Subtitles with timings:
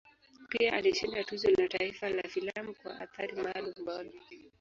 [0.49, 4.09] Pia alishinda Tuzo la Taifa la Filamu kwa Athari Maalum Bora.